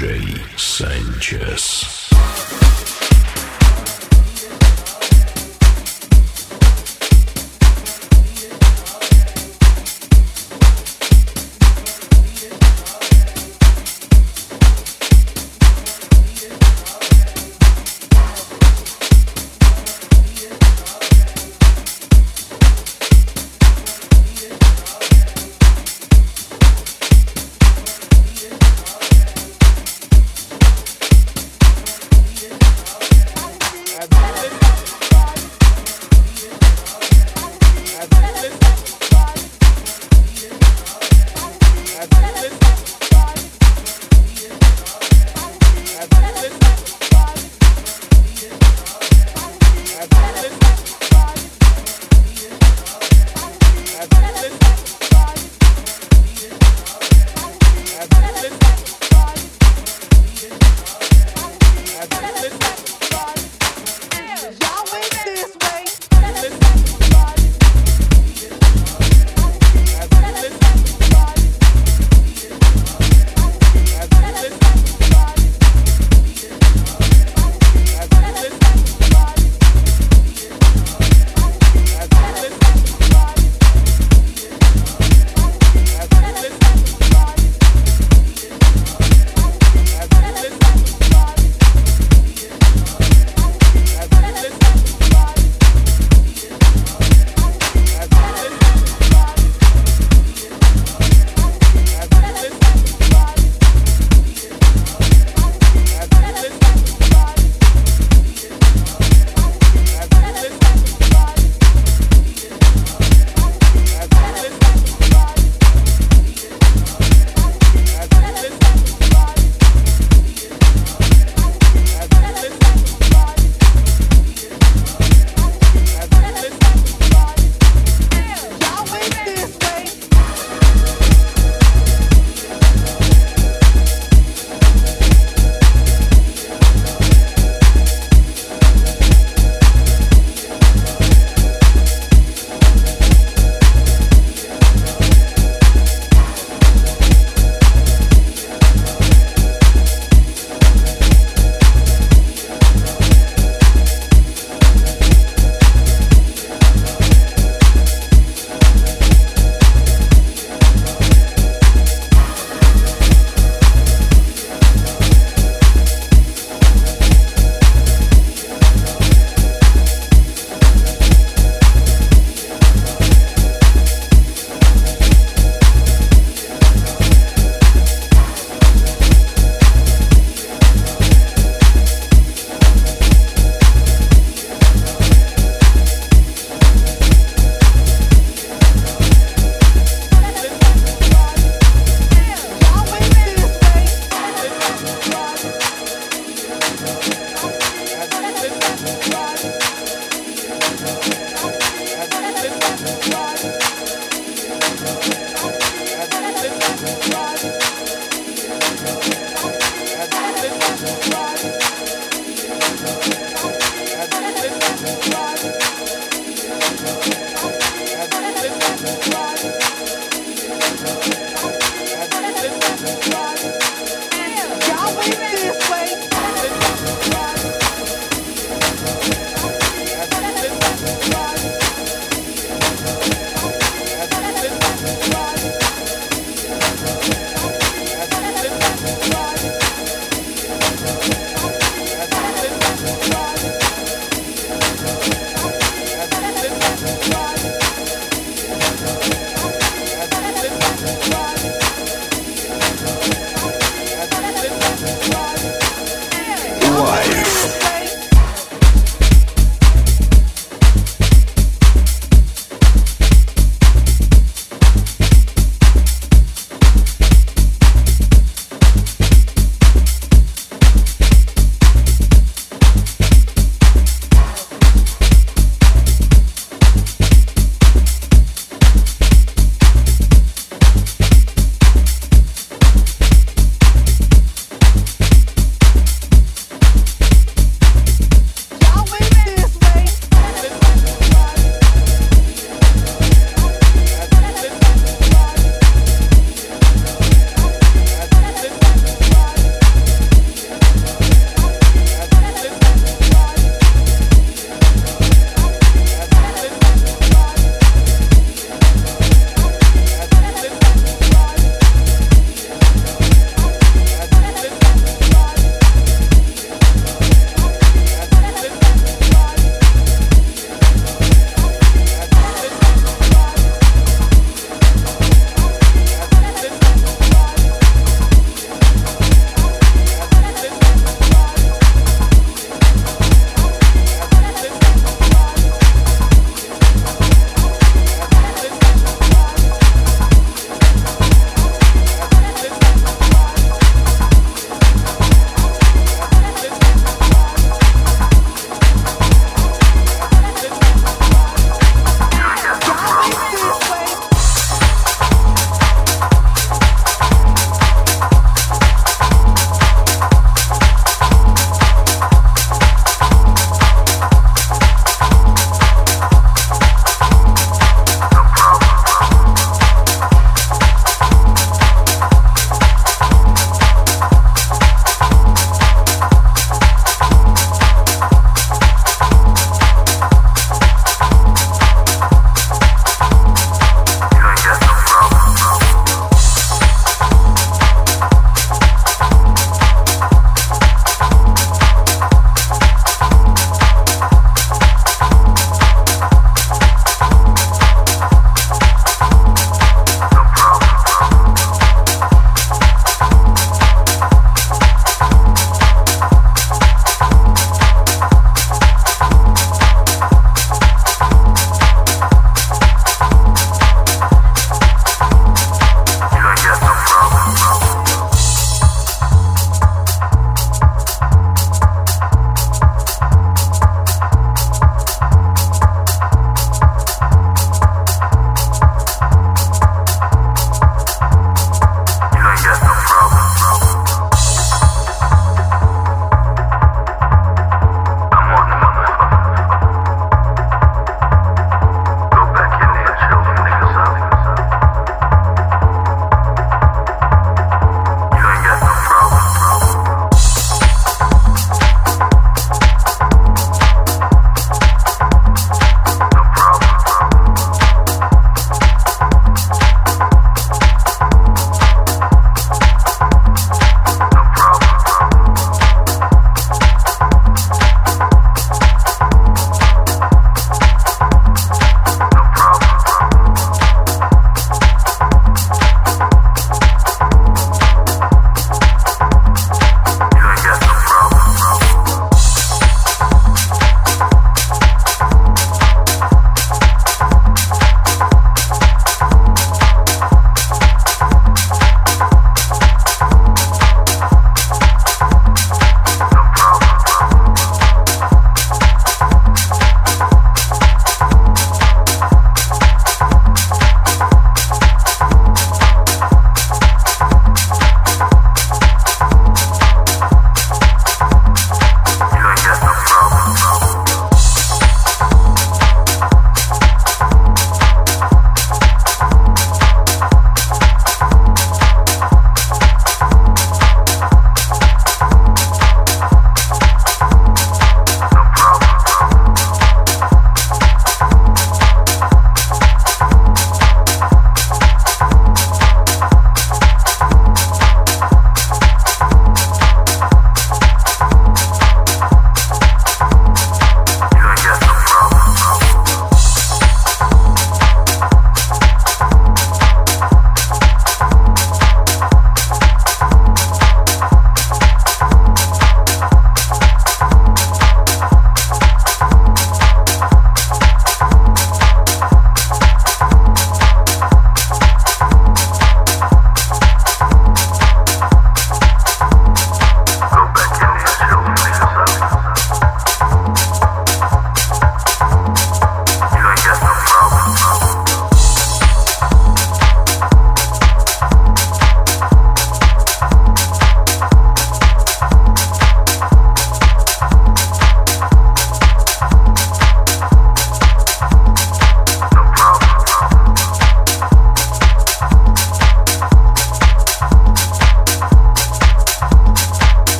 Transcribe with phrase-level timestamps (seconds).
[0.00, 1.99] DJ Sanchez.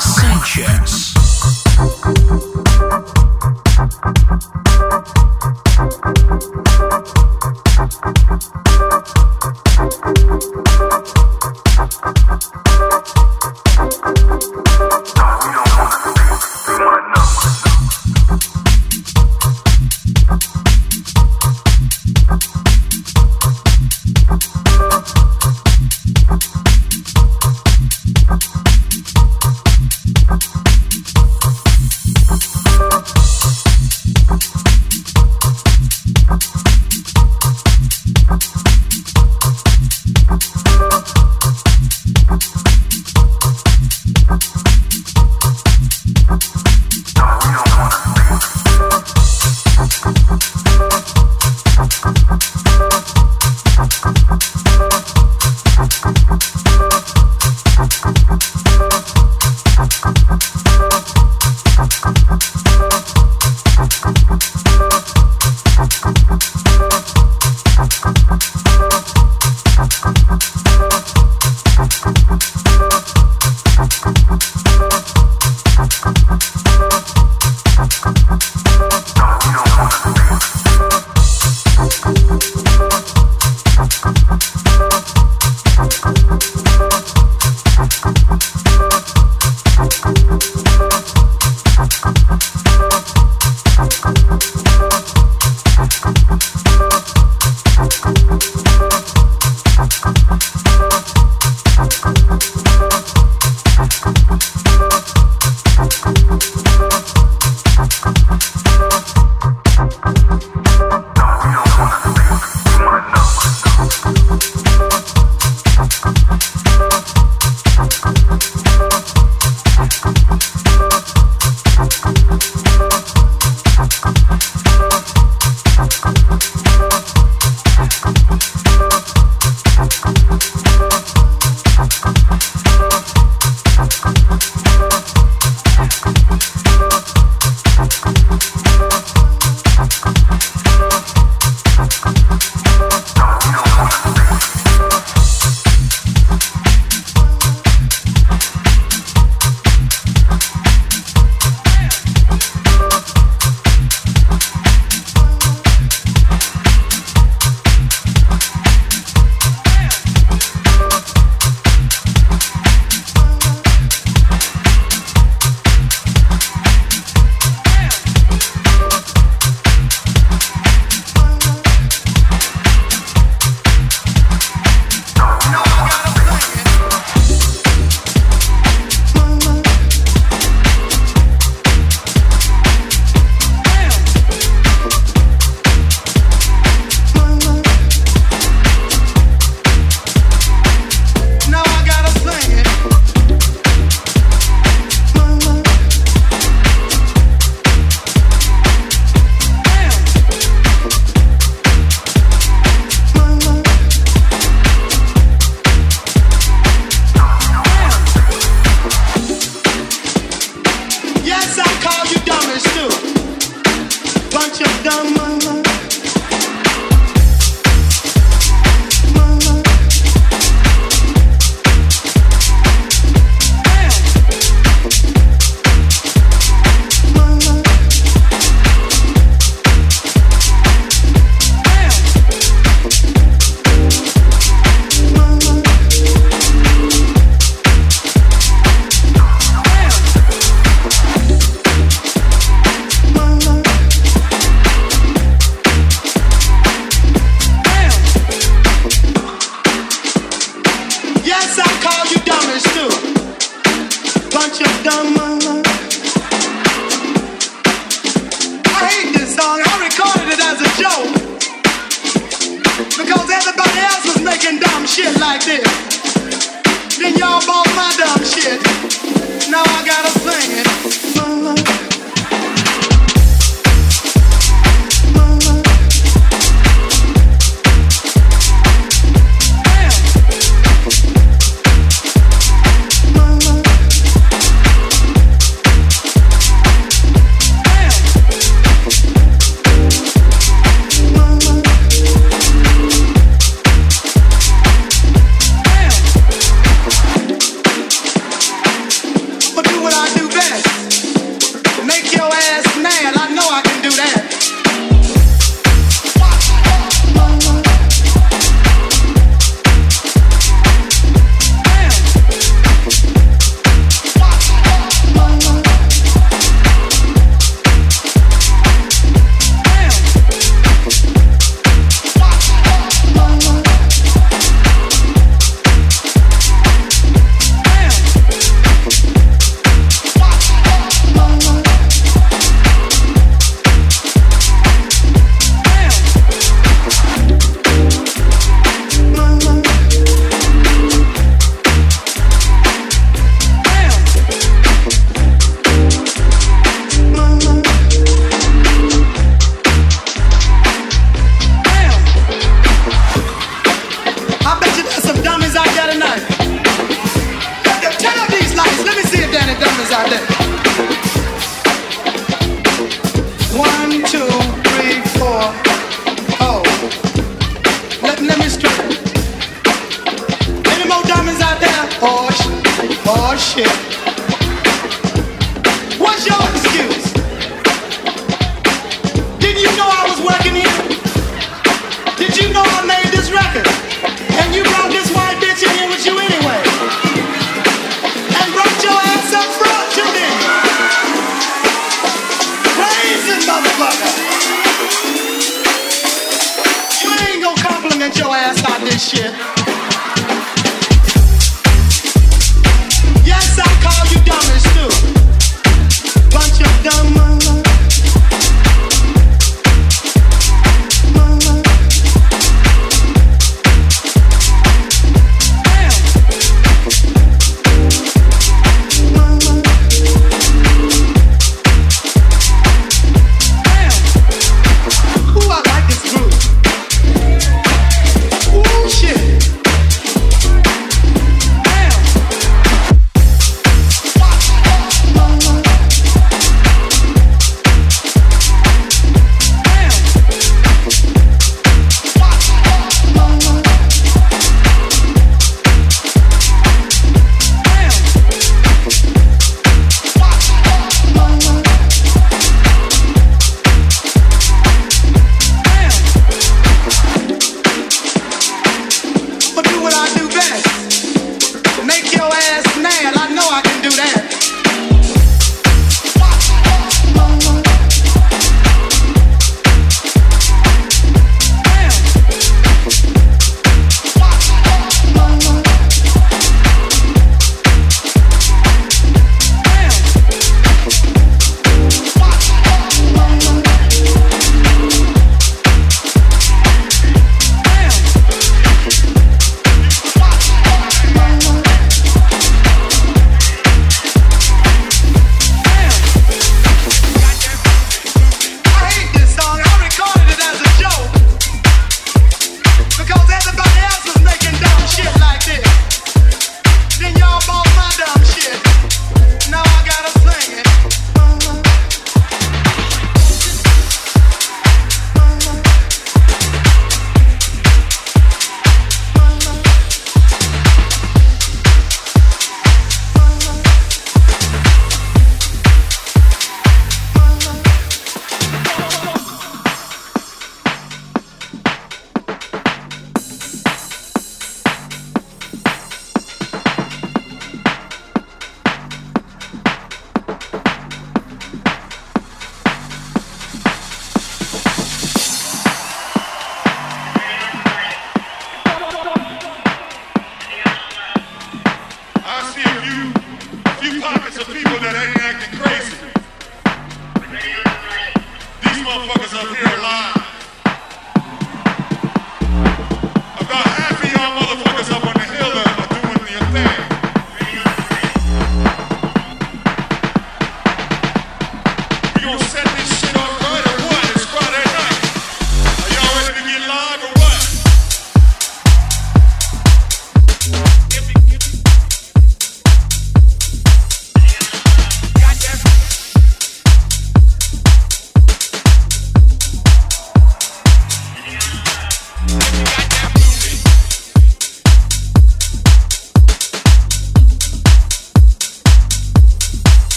[0.00, 1.23] Sanchez.